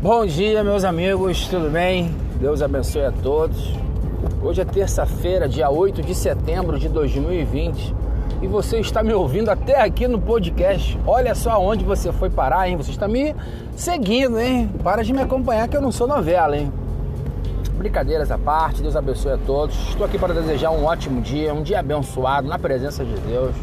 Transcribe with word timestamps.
Bom 0.00 0.26
dia, 0.26 0.64
meus 0.64 0.84
amigos, 0.84 1.46
tudo 1.48 1.70
bem? 1.70 2.14
Deus 2.40 2.62
abençoe 2.62 3.04
a 3.04 3.12
todos. 3.12 3.74
Hoje 4.42 4.62
é 4.62 4.64
terça-feira, 4.64 5.48
dia 5.48 5.68
8 5.68 6.02
de 6.02 6.14
setembro 6.14 6.78
de 6.78 6.88
2020 6.88 7.94
e 8.40 8.46
você 8.46 8.78
está 8.78 9.02
me 9.02 9.12
ouvindo 9.12 9.50
até 9.50 9.80
aqui 9.80 10.08
no 10.08 10.18
podcast. 10.18 10.98
Olha 11.06 11.34
só 11.34 11.60
onde 11.60 11.84
você 11.84 12.10
foi 12.12 12.30
parar, 12.30 12.68
hein? 12.68 12.76
Você 12.76 12.90
está 12.90 13.06
me 13.06 13.34
seguindo, 13.76 14.40
hein? 14.40 14.70
Para 14.82 15.02
de 15.02 15.12
me 15.12 15.20
acompanhar 15.20 15.68
que 15.68 15.76
eu 15.76 15.82
não 15.82 15.92
sou 15.92 16.06
novela, 16.06 16.56
hein? 16.56 16.72
Brincadeiras 17.74 18.30
à 18.30 18.38
parte, 18.38 18.80
Deus 18.80 18.96
abençoe 18.96 19.32
a 19.32 19.38
todos. 19.38 19.76
Estou 19.88 20.06
aqui 20.06 20.18
para 20.18 20.32
desejar 20.32 20.70
um 20.70 20.84
ótimo 20.84 21.20
dia, 21.20 21.52
um 21.52 21.62
dia 21.62 21.80
abençoado 21.80 22.48
na 22.48 22.58
presença 22.58 23.04
de 23.04 23.14
Deus. 23.20 23.54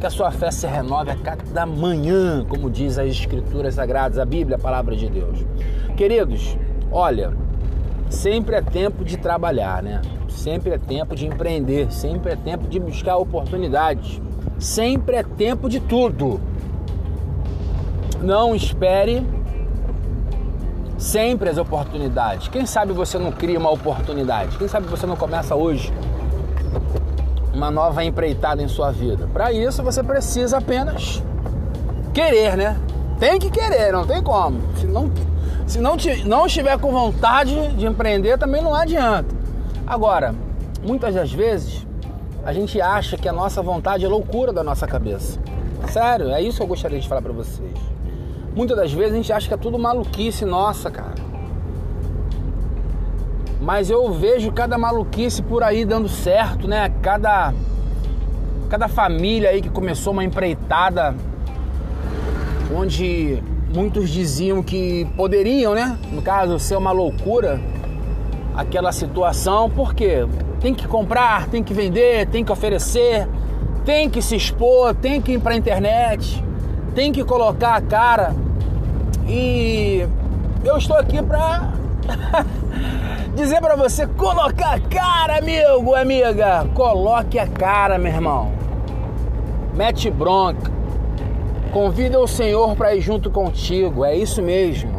Que 0.00 0.06
a 0.06 0.10
sua 0.10 0.30
fé 0.30 0.50
se 0.50 0.64
renove 0.66 1.10
a 1.10 1.16
cada 1.16 1.66
manhã, 1.66 2.44
como 2.48 2.70
diz 2.70 2.98
as 2.98 3.08
Escrituras 3.08 3.74
Sagradas, 3.74 4.18
a 4.18 4.24
Bíblia, 4.24 4.56
a 4.56 4.60
palavra 4.60 4.94
de 4.94 5.08
Deus. 5.08 5.44
Queridos, 5.96 6.56
olha, 6.92 7.32
sempre 8.08 8.54
é 8.54 8.62
tempo 8.62 9.04
de 9.04 9.16
trabalhar, 9.16 9.82
né? 9.82 10.00
Sempre 10.28 10.70
é 10.70 10.78
tempo 10.78 11.16
de 11.16 11.26
empreender, 11.26 11.90
sempre 11.92 12.32
é 12.32 12.36
tempo 12.36 12.68
de 12.68 12.78
buscar 12.78 13.16
oportunidades, 13.16 14.22
sempre 14.56 15.16
é 15.16 15.24
tempo 15.24 15.68
de 15.68 15.80
tudo. 15.80 16.40
Não 18.22 18.54
espere 18.54 19.26
sempre 20.96 21.48
as 21.48 21.58
oportunidades. 21.58 22.46
Quem 22.46 22.66
sabe 22.66 22.92
você 22.92 23.18
não 23.18 23.32
cria 23.32 23.58
uma 23.58 23.70
oportunidade? 23.70 24.56
Quem 24.58 24.68
sabe 24.68 24.86
você 24.86 25.06
não 25.06 25.16
começa 25.16 25.56
hoje 25.56 25.92
uma 27.58 27.70
nova 27.72 28.04
empreitada 28.04 28.62
em 28.62 28.68
sua 28.68 28.92
vida. 28.92 29.28
Para 29.32 29.52
isso 29.52 29.82
você 29.82 30.02
precisa 30.02 30.58
apenas 30.58 31.22
querer, 32.14 32.56
né? 32.56 32.78
Tem 33.18 33.38
que 33.38 33.50
querer, 33.50 33.92
não 33.92 34.06
tem 34.06 34.22
como. 34.22 34.60
Se 34.76 34.86
não, 34.86 35.10
se 35.66 35.78
não, 35.78 35.96
não 36.24 36.46
estiver 36.46 36.78
com 36.78 36.92
vontade 36.92 37.74
de 37.74 37.84
empreender, 37.84 38.38
também 38.38 38.62
não 38.62 38.72
adianta. 38.72 39.34
Agora, 39.84 40.34
muitas 40.86 41.14
das 41.14 41.32
vezes 41.32 41.84
a 42.44 42.52
gente 42.52 42.80
acha 42.80 43.16
que 43.16 43.28
a 43.28 43.32
nossa 43.32 43.60
vontade 43.60 44.04
é 44.04 44.08
loucura 44.08 44.52
da 44.52 44.62
nossa 44.62 44.86
cabeça. 44.86 45.40
Sério, 45.90 46.30
é 46.30 46.40
isso 46.40 46.58
que 46.58 46.62
eu 46.62 46.68
gostaria 46.68 47.00
de 47.00 47.08
falar 47.08 47.22
para 47.22 47.32
vocês. 47.32 47.76
Muitas 48.54 48.76
das 48.76 48.92
vezes 48.92 49.12
a 49.12 49.16
gente 49.16 49.32
acha 49.32 49.48
que 49.48 49.54
é 49.54 49.56
tudo 49.56 49.78
maluquice 49.78 50.44
nossa, 50.44 50.90
cara. 50.90 51.27
Mas 53.60 53.90
eu 53.90 54.12
vejo 54.12 54.52
cada 54.52 54.78
maluquice 54.78 55.42
por 55.42 55.62
aí 55.62 55.84
dando 55.84 56.08
certo, 56.08 56.68
né? 56.68 56.92
Cada 57.02 57.52
cada 58.68 58.86
família 58.86 59.48
aí 59.50 59.62
que 59.62 59.70
começou 59.70 60.12
uma 60.12 60.22
empreitada 60.22 61.14
onde 62.76 63.42
muitos 63.74 64.10
diziam 64.10 64.62
que 64.62 65.06
poderiam, 65.16 65.74
né? 65.74 65.98
No 66.12 66.22
caso, 66.22 66.58
ser 66.58 66.76
uma 66.76 66.92
loucura 66.92 67.60
aquela 68.54 68.92
situação, 68.92 69.70
porque 69.70 70.26
tem 70.60 70.74
que 70.74 70.86
comprar, 70.86 71.46
tem 71.46 71.62
que 71.62 71.72
vender, 71.72 72.26
tem 72.26 72.44
que 72.44 72.50
oferecer, 72.50 73.28
tem 73.84 74.10
que 74.10 74.20
se 74.20 74.34
expor, 74.34 74.94
tem 74.94 75.20
que 75.20 75.32
ir 75.32 75.40
para 75.40 75.54
a 75.54 75.56
internet, 75.56 76.44
tem 76.94 77.12
que 77.12 77.22
colocar 77.24 77.76
a 77.76 77.80
cara. 77.80 78.34
E 79.28 80.06
eu 80.64 80.76
estou 80.76 80.96
aqui 80.96 81.22
para 81.22 81.72
dizer 83.38 83.60
para 83.60 83.76
você 83.76 84.04
colocar 84.04 84.74
a 84.74 84.80
cara, 84.80 85.38
amigo, 85.38 85.94
amiga. 85.94 86.66
Coloque 86.74 87.38
a 87.38 87.46
cara, 87.46 87.96
meu 87.96 88.12
irmão. 88.12 88.50
Mete 89.74 90.10
bronca. 90.10 90.72
Convida 91.72 92.18
o 92.18 92.26
Senhor 92.26 92.74
para 92.74 92.96
ir 92.96 93.00
junto 93.00 93.30
contigo. 93.30 94.04
É 94.04 94.16
isso 94.16 94.42
mesmo. 94.42 94.90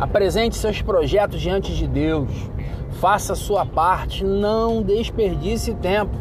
Apresente 0.00 0.56
seus 0.56 0.80
projetos 0.80 1.38
diante 1.38 1.74
de 1.74 1.86
Deus. 1.86 2.30
Faça 2.92 3.34
a 3.34 3.36
sua 3.36 3.66
parte, 3.66 4.24
não 4.24 4.82
desperdice 4.82 5.74
tempo. 5.74 6.16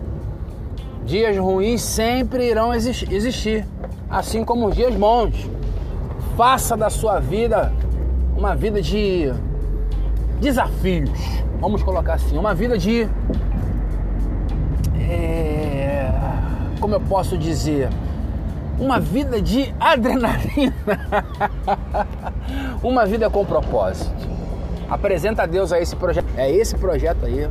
Dias 1.06 1.38
ruins 1.38 1.82
sempre 1.82 2.50
irão 2.50 2.74
existir, 2.74 3.66
assim 4.10 4.44
como 4.44 4.68
os 4.68 4.76
dias 4.76 4.94
bons. 4.94 5.50
Faça 6.36 6.76
da 6.76 6.90
sua 6.90 7.22
vida 7.22 7.72
uma 8.36 8.54
vida 8.58 8.82
de 8.82 9.32
desafios. 10.42 11.45
Vamos 11.66 11.82
colocar 11.82 12.14
assim, 12.14 12.38
uma 12.38 12.54
vida 12.54 12.78
de. 12.78 13.10
É, 15.00 16.12
como 16.80 16.94
eu 16.94 17.02
posso 17.02 17.36
dizer? 17.40 17.90
Uma 18.78 19.00
vida 19.00 19.42
de 19.42 19.74
adrenalina. 19.82 20.76
uma 22.84 23.04
vida 23.08 23.32
com 23.32 23.44
propósito. 23.44 24.14
Apresenta 24.88 25.42
a 25.42 25.46
Deus 25.48 25.74
a 25.74 25.82
esse 25.82 25.96
projeto. 25.96 26.28
É 26.38 26.52
esse 26.52 26.78
projeto 26.78 27.26
aí. 27.26 27.50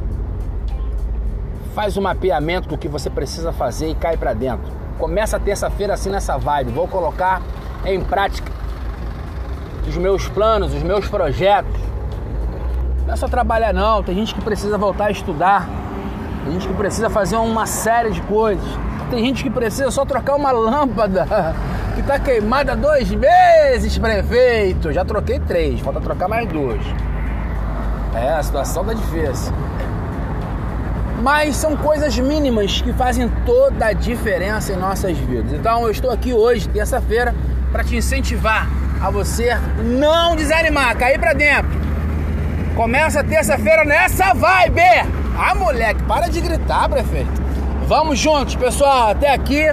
Faz 1.75 1.97
um 1.97 2.03
mapeamento 2.03 2.69
do 2.69 2.79
que 2.79 2.87
você 2.87 3.11
precisa 3.11 3.53
fazer 3.53 3.89
e 3.89 3.97
cai 3.97 4.17
para 4.17 4.33
dentro. 4.33 4.71
Começa 4.97 5.41
terça-feira 5.41 5.95
assim 5.95 6.11
nessa 6.11 6.39
vibe. 6.39 6.71
Vou 6.71 6.87
colocar 6.87 7.43
em 7.85 8.01
prática 8.01 8.53
os 9.89 9.97
meus 9.97 10.29
planos, 10.29 10.73
os 10.73 10.85
meus 10.85 11.09
projetos 11.09 11.81
não 13.07 13.13
é 13.15 13.17
só 13.17 13.29
trabalhar 13.29 13.73
não, 13.73 14.03
tem 14.03 14.15
gente 14.15 14.35
que 14.35 14.41
precisa 14.41 14.79
voltar 14.79 15.07
a 15.07 15.11
estudar, 15.11 15.69
tem 16.45 16.55
gente 16.55 16.69
que 16.69 16.75
precisa 16.75 17.11
fazer 17.11 17.37
uma 17.37 17.67
série 17.67 18.11
de 18.11 18.21
coisas, 18.23 18.65
tem 19.11 19.25
gente 19.25 19.43
que 19.43 19.51
precisa 19.51 19.91
só 19.91 20.05
trocar 20.05 20.35
uma 20.35 20.51
lâmpada 20.51 21.27
que 21.95 22.01
está 22.01 22.19
queimada 22.19 22.75
dois 22.75 23.11
meses, 23.11 23.97
prefeito. 23.99 24.93
Já 24.93 25.05
troquei 25.05 25.39
três, 25.39 25.81
falta 25.81 26.01
trocar 26.01 26.29
mais 26.29 26.49
duas. 26.49 26.81
É, 28.15 28.31
a 28.31 28.43
situação 28.43 28.85
tá 28.85 28.93
difícil. 28.93 29.53
Mas 31.23 31.57
são 31.57 31.77
coisas 31.77 32.19
mínimas 32.19 32.83
que 32.83 32.93
fazem 32.93 33.29
toda 33.47 33.87
a 33.87 33.93
diferença 33.93 34.73
em 34.73 34.77
nossas 34.77 35.17
vidas. 35.17 35.53
Então 35.53 35.83
eu 35.83 35.91
estou 35.91 36.11
aqui 36.11 36.33
hoje, 36.33 36.69
terça-feira, 36.69 37.35
para 37.71 37.85
te 37.85 37.97
incentivar 37.97 38.69
a 39.01 39.11
você 39.11 39.57
não 39.83 40.35
desanimar, 40.35 40.97
cair 40.97 41.19
para 41.19 41.33
dentro 41.33 41.84
Começa 42.75 43.23
terça-feira 43.23 43.85
nessa 43.85 44.35
vibe! 44.35 44.83
Ah, 45.39 45.55
moleque, 45.55 46.03
para 46.05 46.27
de 46.29 46.41
gritar, 46.41 46.89
prefeito. 46.89 47.31
Vamos 47.87 48.19
juntos, 48.19 48.57
pessoal. 48.57 49.11
Até 49.11 49.33
aqui 49.33 49.65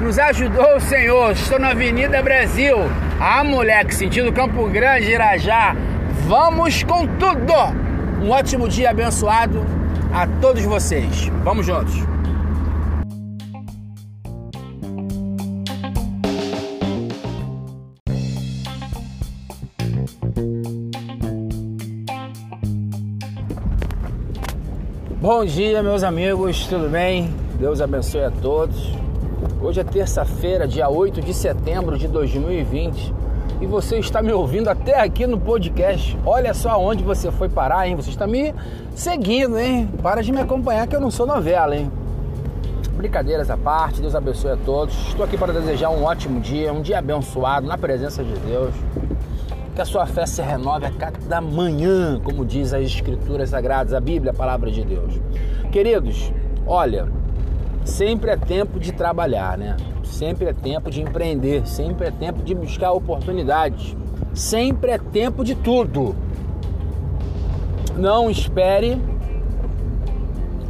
nos 0.00 0.18
ajudou 0.18 0.76
o 0.76 0.80
Senhor. 0.80 1.30
Estou 1.32 1.60
na 1.60 1.70
Avenida 1.70 2.20
Brasil. 2.20 2.76
Ah, 3.20 3.44
moleque, 3.44 3.94
sentido 3.94 4.32
Campo 4.32 4.68
Grande, 4.68 5.08
Irajá. 5.08 5.76
Vamos 6.26 6.82
com 6.82 7.06
tudo! 7.06 7.54
Um 8.20 8.30
ótimo 8.30 8.68
dia 8.68 8.90
abençoado 8.90 9.64
a 10.12 10.26
todos 10.40 10.64
vocês. 10.64 11.30
Vamos 11.44 11.64
juntos. 11.64 12.17
Bom 25.20 25.44
dia, 25.44 25.82
meus 25.82 26.04
amigos, 26.04 26.64
tudo 26.68 26.88
bem? 26.88 27.34
Deus 27.58 27.80
abençoe 27.80 28.22
a 28.22 28.30
todos. 28.30 28.92
Hoje 29.60 29.80
é 29.80 29.82
terça-feira, 29.82 30.64
dia 30.68 30.88
8 30.88 31.20
de 31.20 31.34
setembro 31.34 31.98
de 31.98 32.06
2020 32.06 33.12
e 33.60 33.66
você 33.66 33.98
está 33.98 34.22
me 34.22 34.32
ouvindo 34.32 34.68
até 34.68 35.00
aqui 35.00 35.26
no 35.26 35.36
podcast. 35.36 36.16
Olha 36.24 36.54
só 36.54 36.80
onde 36.80 37.02
você 37.02 37.32
foi 37.32 37.48
parar, 37.48 37.88
hein? 37.88 37.96
Você 37.96 38.10
está 38.10 38.28
me 38.28 38.54
seguindo, 38.94 39.58
hein? 39.58 39.90
Para 40.00 40.22
de 40.22 40.30
me 40.30 40.40
acompanhar 40.40 40.86
que 40.86 40.94
eu 40.94 41.00
não 41.00 41.10
sou 41.10 41.26
novela, 41.26 41.76
hein? 41.76 41.90
Brincadeiras 42.92 43.50
à 43.50 43.56
parte, 43.56 44.00
Deus 44.00 44.14
abençoe 44.14 44.52
a 44.52 44.56
todos. 44.56 44.94
Estou 45.08 45.24
aqui 45.24 45.36
para 45.36 45.52
desejar 45.52 45.90
um 45.90 46.04
ótimo 46.04 46.38
dia, 46.38 46.72
um 46.72 46.80
dia 46.80 47.00
abençoado 47.00 47.66
na 47.66 47.76
presença 47.76 48.22
de 48.22 48.34
Deus 48.38 48.72
que 49.78 49.82
a 49.82 49.84
sua 49.84 50.06
fé 50.06 50.26
se 50.26 50.42
renove 50.42 50.86
a 50.86 50.90
cada 50.90 51.40
manhã, 51.40 52.20
como 52.24 52.44
diz 52.44 52.74
as 52.74 52.82
Escrituras 52.82 53.50
Sagradas, 53.50 53.94
a 53.94 54.00
Bíblia, 54.00 54.32
a 54.32 54.34
palavra 54.34 54.72
de 54.72 54.82
Deus. 54.82 55.20
Queridos, 55.70 56.32
olha, 56.66 57.06
sempre 57.84 58.32
é 58.32 58.36
tempo 58.36 58.80
de 58.80 58.90
trabalhar, 58.90 59.56
né? 59.56 59.76
Sempre 60.02 60.46
é 60.46 60.52
tempo 60.52 60.90
de 60.90 61.00
empreender, 61.00 61.64
sempre 61.64 62.08
é 62.08 62.10
tempo 62.10 62.42
de 62.42 62.56
buscar 62.56 62.90
oportunidades, 62.90 63.96
sempre 64.34 64.90
é 64.90 64.98
tempo 64.98 65.44
de 65.44 65.54
tudo. 65.54 66.16
Não 67.96 68.28
espere 68.28 69.00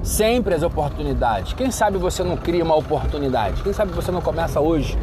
sempre 0.03 0.53
as 0.55 0.63
oportunidades. 0.63 1.55
Quem 1.55 1.71
sabe 1.71 1.97
você 1.97 2.23
não 2.23 2.37
cria 2.37 2.63
uma 2.63 2.77
oportunidade? 2.77 3.63
Quem 3.63 3.73
sabe 3.73 3.91
você 3.91 4.13
não 4.13 4.21
começa 4.21 4.61
hoje 4.61 4.99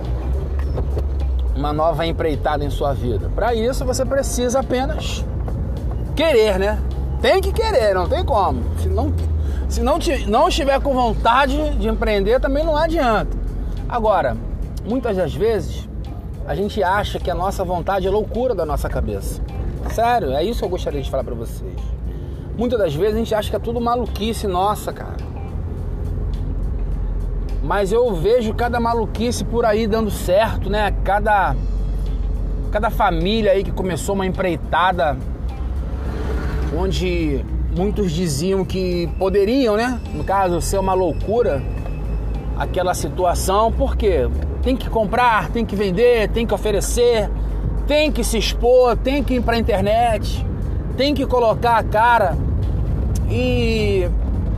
uma 1.55 1.71
nova 1.71 2.05
empreitada 2.05 2.63
em 2.63 2.69
sua 2.69 2.93
vida. 2.93 3.31
Para 3.33 3.55
isso 3.55 3.85
você 3.85 4.05
precisa 4.05 4.59
apenas 4.59 5.25
querer, 6.15 6.59
né? 6.59 6.79
Tem 7.21 7.41
que 7.41 7.51
querer, 7.51 7.95
não 7.95 8.07
tem 8.07 8.23
como. 8.23 8.61
Se 8.77 8.89
não, 8.89 9.13
se 9.69 9.81
não, 9.81 9.97
te, 9.97 10.29
não 10.29 10.47
estiver 10.47 10.79
com 10.81 10.93
vontade 10.93 11.71
de 11.75 11.87
empreender, 11.87 12.39
também 12.39 12.63
não 12.63 12.75
adianta. 12.75 13.35
Agora, 13.87 14.35
muitas 14.85 15.15
das 15.15 15.33
vezes 15.33 15.87
a 16.47 16.53
gente 16.53 16.83
acha 16.83 17.19
que 17.19 17.31
a 17.31 17.35
nossa 17.35 17.63
vontade 17.63 18.05
é 18.05 18.09
loucura 18.09 18.53
da 18.53 18.65
nossa 18.65 18.89
cabeça. 18.89 19.41
Sério, 19.91 20.31
é 20.33 20.43
isso 20.43 20.59
que 20.59 20.65
eu 20.65 20.69
gostaria 20.69 21.01
de 21.01 21.09
falar 21.09 21.23
para 21.23 21.35
vocês. 21.35 21.73
Muitas 22.57 22.79
das 22.79 22.93
vezes 22.93 23.15
a 23.15 23.17
gente 23.17 23.35
acha 23.35 23.49
que 23.49 23.55
é 23.55 23.59
tudo 23.59 23.81
maluquice 23.81 24.47
nossa, 24.47 24.91
cara. 24.93 25.34
Mas 27.65 27.91
eu 27.91 28.13
vejo 28.13 28.53
cada 28.53 28.79
maluquice 28.79 29.43
por 29.43 29.65
aí 29.65 29.87
dando 29.87 30.11
certo, 30.11 30.69
né? 30.69 30.93
Cada 31.03 31.55
cada 32.71 32.89
família 32.91 33.53
aí 33.53 33.63
que 33.63 33.71
começou 33.71 34.13
uma 34.13 34.25
empreitada 34.25 35.17
onde 36.77 37.43
muitos 37.75 38.11
diziam 38.11 38.63
que 38.63 39.09
poderiam, 39.17 39.75
né? 39.75 39.99
No 40.13 40.23
caso, 40.23 40.61
ser 40.61 40.77
uma 40.77 40.93
loucura 40.93 41.63
aquela 42.55 42.93
situação, 42.93 43.71
porque 43.71 44.29
tem 44.61 44.75
que 44.75 44.89
comprar, 44.89 45.49
tem 45.49 45.65
que 45.65 45.75
vender, 45.75 46.29
tem 46.29 46.45
que 46.45 46.53
oferecer, 46.53 47.29
tem 47.87 48.11
que 48.11 48.23
se 48.23 48.37
expor, 48.37 48.95
tem 48.95 49.23
que 49.23 49.35
ir 49.35 49.41
para 49.41 49.55
a 49.55 49.59
internet, 49.59 50.45
tem 50.95 51.15
que 51.15 51.25
colocar 51.25 51.77
a 51.77 51.83
cara. 51.83 52.37
E 53.27 54.07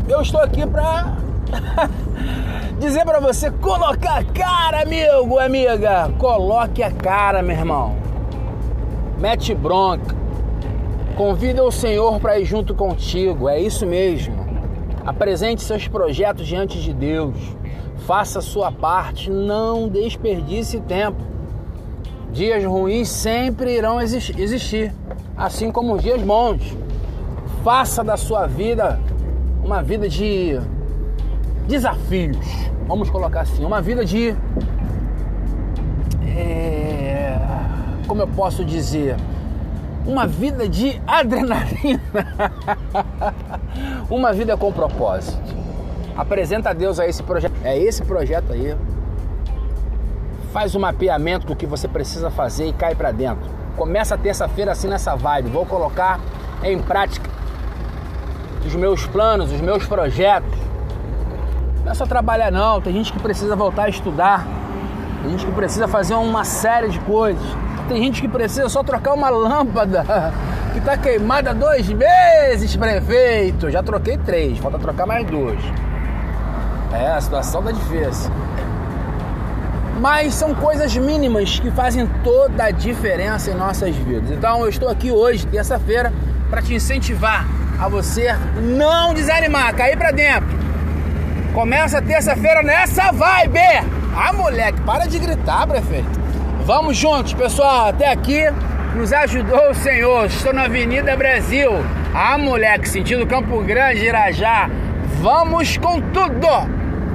eu 0.09 0.21
estou 0.21 0.42
aqui 0.42 0.65
para 0.65 1.26
dizer 2.79 3.05
para 3.05 3.19
você 3.19 3.51
colocar 3.51 4.19
a 4.19 4.23
cara, 4.23 4.81
amigo, 4.81 5.39
amiga. 5.39 6.11
Coloque 6.17 6.83
a 6.83 6.91
cara, 6.91 7.41
meu 7.41 7.55
irmão. 7.55 7.95
Mete 9.19 9.53
bronca. 9.53 10.15
Convida 11.15 11.63
o 11.63 11.71
Senhor 11.71 12.19
para 12.19 12.39
ir 12.39 12.45
junto 12.45 12.75
contigo. 12.75 13.49
É 13.49 13.59
isso 13.59 13.85
mesmo. 13.85 14.35
Apresente 15.05 15.63
seus 15.63 15.88
projetos 15.88 16.45
diante 16.45 16.79
de 16.79 16.94
Deus. 16.94 17.35
Faça 18.05 18.39
a 18.39 18.41
sua 18.41 18.71
parte, 18.71 19.29
não 19.29 19.89
desperdice 19.89 20.79
tempo. 20.81 21.21
Dias 22.31 22.63
ruins 22.63 23.09
sempre 23.09 23.75
irão 23.75 23.99
existir, 23.99 24.94
assim 25.35 25.71
como 25.71 25.95
os 25.95 26.03
dias 26.03 26.21
bons. 26.21 26.77
Faça 27.63 28.03
da 28.03 28.15
sua 28.15 28.45
vida 28.45 28.99
uma 29.63 29.81
vida 29.81 30.07
de 30.07 30.59
desafios, 31.67 32.37
vamos 32.87 33.09
colocar 33.09 33.41
assim, 33.41 33.63
uma 33.65 33.81
vida 33.81 34.05
de. 34.05 34.35
É, 36.35 37.37
como 38.07 38.21
eu 38.21 38.27
posso 38.27 38.63
dizer? 38.63 39.15
Uma 40.05 40.25
vida 40.25 40.69
de 40.69 41.01
adrenalina, 41.05 42.01
uma 44.09 44.31
vida 44.31 44.55
com 44.55 44.71
propósito. 44.71 45.57
Apresenta 46.15 46.71
a 46.71 46.73
Deus 46.73 46.99
a 46.99 47.05
esse 47.05 47.21
projeto. 47.21 47.53
É 47.63 47.77
esse 47.77 48.03
projeto 48.03 48.53
aí. 48.53 48.75
Faz 50.51 50.73
o 50.73 50.77
um 50.77 50.81
mapeamento 50.81 51.45
do 51.45 51.55
que 51.55 51.67
você 51.67 51.87
precisa 51.87 52.31
fazer 52.31 52.67
e 52.67 52.73
cai 52.73 52.95
para 52.95 53.11
dentro. 53.11 53.47
Começa 53.75 54.17
terça-feira 54.17 54.71
assim 54.71 54.87
nessa 54.87 55.15
vibe. 55.15 55.49
Vou 55.49 55.65
colocar 55.65 56.19
em 56.63 56.79
prática 56.79 57.29
os 58.65 58.73
meus 58.73 59.05
planos, 59.05 59.51
os 59.51 59.61
meus 59.61 59.85
projetos. 59.85 60.57
Não 61.87 61.93
é 61.93 61.95
só 61.95 62.05
trabalhar 62.05 62.51
não, 62.51 62.81
tem 62.81 62.91
gente 62.91 63.13
que 63.13 63.19
precisa 63.19 63.55
voltar 63.55 63.83
a 63.83 63.89
estudar. 63.89 64.45
Tem 65.21 65.31
gente 65.31 65.45
que 65.45 65.51
precisa 65.53 65.87
fazer 65.87 66.15
uma 66.15 66.43
série 66.43 66.89
de 66.89 66.99
coisas. 66.99 67.41
Tem 67.87 68.03
gente 68.03 68.19
que 68.19 68.27
precisa 68.27 68.67
só 68.67 68.83
trocar 68.83 69.13
uma 69.13 69.29
lâmpada 69.29 70.03
que 70.73 70.79
está 70.79 70.97
queimada 70.97 71.51
há 71.51 71.53
dois 71.53 71.87
meses, 71.87 72.75
prefeito. 72.75 73.71
Já 73.71 73.81
troquei 73.81 74.17
três, 74.17 74.57
falta 74.57 74.77
trocar 74.77 75.05
mais 75.07 75.25
duas. 75.27 75.57
É, 76.91 77.07
a 77.07 77.21
situação 77.21 77.63
tá 77.63 77.71
difícil. 77.71 78.29
Mas 80.01 80.33
são 80.33 80.53
coisas 80.53 80.93
mínimas 80.97 81.57
que 81.57 81.71
fazem 81.71 82.05
toda 82.21 82.65
a 82.65 82.71
diferença 82.71 83.49
em 83.49 83.55
nossas 83.55 83.95
vidas. 83.95 84.29
Então 84.29 84.59
eu 84.59 84.67
estou 84.67 84.89
aqui 84.89 85.09
hoje, 85.09 85.47
terça-feira, 85.47 86.11
para 86.49 86.61
te 86.61 86.73
incentivar 86.73 87.47
a 87.79 87.87
você 87.87 88.35
não 88.61 89.13
desanimar, 89.13 89.73
cair 89.73 89.95
para 89.95 90.11
dentro. 90.11 90.66
Começa 91.57 92.00
terça-feira 92.00 92.62
nessa 92.62 93.12
vibe! 93.12 93.57
Ah, 94.15 94.31
moleque, 94.31 94.80
para 94.81 95.07
de 95.07 95.18
gritar, 95.18 95.65
prefeito. 95.65 96.07
Vamos 96.63 96.95
juntos, 96.95 97.33
pessoal. 97.33 97.88
Até 97.88 98.12
aqui 98.12 98.44
nos 98.95 99.12
ajudou 99.12 99.71
o 99.71 99.74
Senhor. 99.74 100.27
Estou 100.27 100.54
na 100.54 100.65
Avenida 100.65 101.18
Brasil. 101.18 101.71
Ah, 102.13 102.38
moleque, 102.38 102.88
sentido 102.88 103.25
Campo 103.25 103.59
Grande, 103.63 104.06
Irajá. 104.06 104.69
Vamos 105.19 105.77
com 105.77 106.00
tudo! 106.00 106.48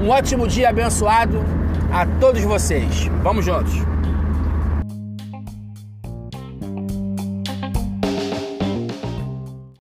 Um 0.01 0.09
ótimo 0.09 0.49
dia 0.49 0.71
abençoado 0.71 1.45
a 1.93 2.05
todos 2.05 2.43
vocês. 2.43 3.09
Vamos 3.23 3.45
juntos! 3.45 3.92